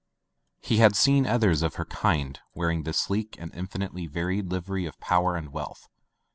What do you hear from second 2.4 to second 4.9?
wearing the sleek and infinitely varied livery